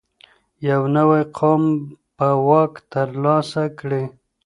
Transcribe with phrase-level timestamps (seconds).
[0.67, 1.63] یو نوی قوم
[2.17, 4.03] به واک ترلاسه کړي.